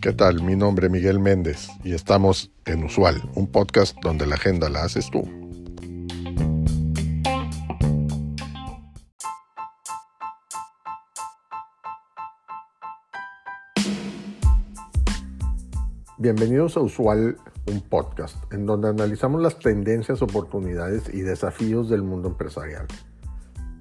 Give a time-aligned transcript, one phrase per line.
[0.00, 0.42] ¿Qué tal?
[0.42, 4.84] Mi nombre es Miguel Méndez y estamos en Usual, un podcast donde la agenda la
[4.84, 5.22] haces tú.
[16.18, 17.36] Bienvenidos a Usual,
[17.66, 22.86] un podcast en donde analizamos las tendencias, oportunidades y desafíos del mundo empresarial.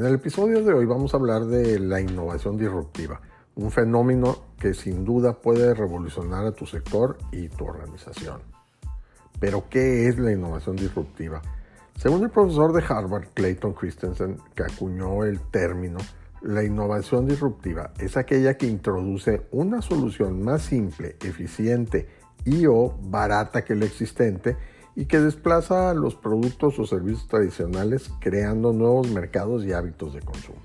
[0.00, 3.20] En el episodio de hoy vamos a hablar de la innovación disruptiva,
[3.54, 8.40] un fenómeno que sin duda puede revolucionar a tu sector y tu organización.
[9.38, 11.42] Pero, ¿qué es la innovación disruptiva?
[11.98, 15.98] Según el profesor de Harvard, Clayton Christensen, que acuñó el término,
[16.40, 22.08] la innovación disruptiva es aquella que introduce una solución más simple, eficiente
[22.46, 24.56] y o barata que la existente
[25.00, 30.58] y que desplaza los productos o servicios tradicionales creando nuevos mercados y hábitos de consumo.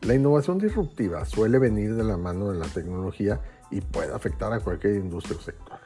[0.00, 4.58] La innovación disruptiva suele venir de la mano de la tecnología y puede afectar a
[4.58, 5.78] cualquier industria o sector.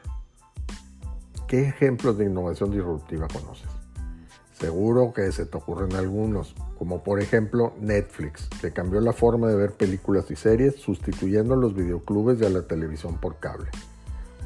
[1.47, 3.69] ¿Qué ejemplos de innovación disruptiva conoces?
[4.59, 9.57] Seguro que se te ocurren algunos, como por ejemplo Netflix, que cambió la forma de
[9.57, 13.69] ver películas y series sustituyendo a los videoclubes y a la televisión por cable.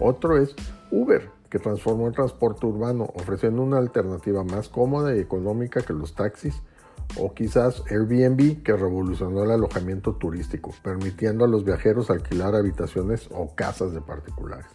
[0.01, 0.57] Otro es
[0.91, 6.15] Uber, que transformó el transporte urbano, ofreciendo una alternativa más cómoda y económica que los
[6.15, 6.63] taxis,
[7.19, 13.55] o quizás Airbnb, que revolucionó el alojamiento turístico, permitiendo a los viajeros alquilar habitaciones o
[13.55, 14.67] casas de particulares.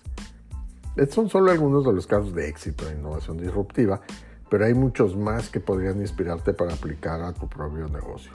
[0.96, 4.02] Estos son solo algunos de los casos de éxito de innovación disruptiva,
[4.50, 8.34] pero hay muchos más que podrían inspirarte para aplicar a tu propio negocio.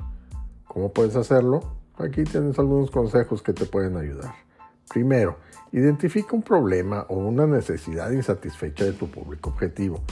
[0.67, 1.61] ¿Cómo puedes hacerlo?
[1.99, 4.46] Aquí tienes algunos consejos que te pueden ayudar.
[4.89, 5.39] Primero,
[5.73, 10.03] identifica un problema o una necesidad insatisfecha de tu público objetivo.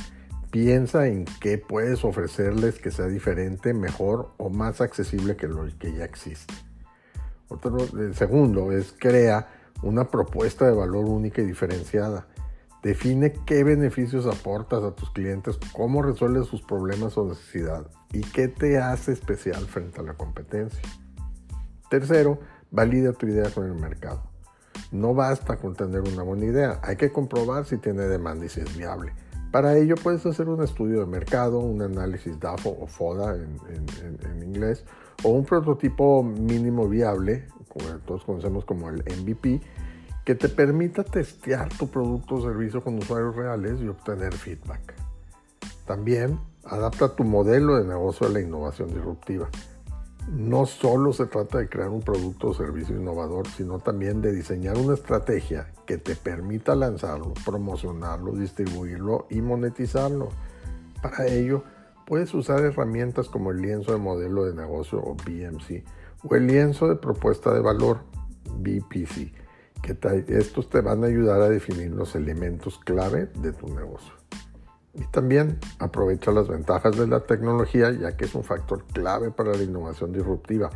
[0.51, 5.93] Piensa en qué puedes ofrecerles que sea diferente, mejor o más accesible que lo que
[5.93, 6.55] ya existe.
[7.49, 7.79] Otro,
[8.15, 9.49] segundo es crea
[9.83, 12.27] una propuesta de valor única y diferenciada.
[12.83, 18.49] Define qué beneficios aportas a tus clientes, cómo resuelves sus problemas o necesidades y qué
[18.49, 20.83] te hace especial frente a la competencia.
[21.89, 22.39] Tercero,
[22.71, 24.34] valida tu idea con el mercado.
[24.95, 28.61] No basta con tener una buena idea, hay que comprobar si tiene demanda y si
[28.61, 29.13] es viable.
[29.51, 34.85] Para ello puedes hacer un estudio de mercado, un análisis DAFO o FODA en, inglés,
[35.25, 39.61] o un prototipo mínimo viable, como todos conocemos como el MVP,
[40.25, 44.95] que te permita testear tu producto o servicio con usuarios reales y obtener feedback.
[45.87, 49.49] También adapta tu modelo de negocio a la innovación disruptiva.
[50.29, 54.79] No solo se trata de crear un producto o servicio innovador, sino también de diseñar
[54.79, 60.31] una estrategia que te permita lanzarlo, promocionarlo, distribuirlo y monetizarlo.
[61.03, 61.63] Para ello,
[62.07, 65.85] puedes usar herramientas como el lienzo de modelo de negocio o BMC
[66.23, 68.01] o el lienzo de propuesta de valor
[68.59, 69.45] BPC
[69.85, 69.99] que
[70.29, 74.15] estos te van a ayudar a definir los elementos clave de tu negocio.
[74.95, 79.55] Y también aprovecha las ventajas de la tecnología ya que es un factor clave para
[79.55, 80.71] la innovación disruptiva.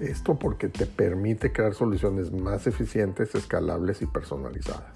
[0.00, 4.92] Esto porque te permite crear soluciones más eficientes, escalables y personalizadas.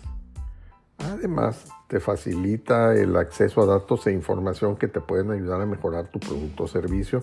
[0.99, 6.09] Además, te facilita el acceso a datos e información que te pueden ayudar a mejorar
[6.09, 7.23] tu producto o servicio,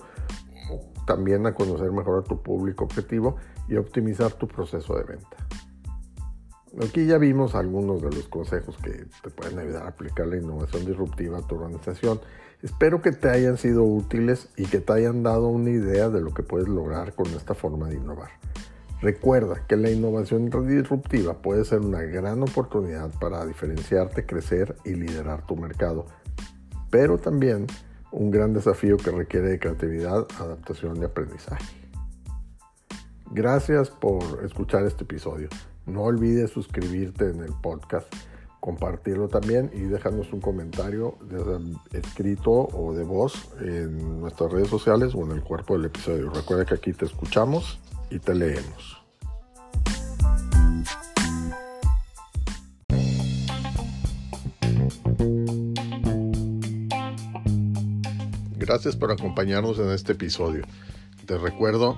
[1.05, 3.35] también a conocer mejor a tu público objetivo
[3.67, 5.37] y optimizar tu proceso de venta.
[6.83, 10.85] Aquí ya vimos algunos de los consejos que te pueden ayudar a aplicar la innovación
[10.85, 12.19] disruptiva a tu organización.
[12.61, 16.33] Espero que te hayan sido útiles y que te hayan dado una idea de lo
[16.33, 18.31] que puedes lograr con esta forma de innovar.
[19.01, 25.45] Recuerda que la innovación disruptiva puede ser una gran oportunidad para diferenciarte, crecer y liderar
[25.45, 26.07] tu mercado,
[26.89, 27.67] pero también
[28.11, 31.84] un gran desafío que requiere de creatividad, adaptación y aprendizaje.
[33.35, 35.49] Gracias por escuchar este episodio.
[35.85, 38.07] No olvides suscribirte en el podcast,
[38.61, 41.17] compartirlo también y dejarnos un comentario
[41.91, 46.29] escrito o de voz en nuestras redes sociales o en el cuerpo del episodio.
[46.29, 47.77] Recuerda que aquí te escuchamos
[48.09, 49.03] y te leemos.
[58.55, 60.63] Gracias por acompañarnos en este episodio.
[61.25, 61.97] Te recuerdo